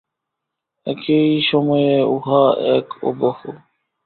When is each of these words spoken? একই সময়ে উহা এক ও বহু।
একই 0.87 1.41
সময়ে 1.51 1.93
উহা 2.05 2.43
এক 2.77 2.87
ও 3.03 3.09
বহু। 3.13 3.49